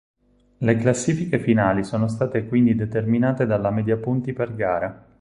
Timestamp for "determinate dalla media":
2.73-3.97